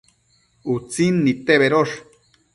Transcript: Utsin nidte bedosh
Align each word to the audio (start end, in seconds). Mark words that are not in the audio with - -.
Utsin 0.75 1.21
nidte 1.29 1.59
bedosh 1.65 1.97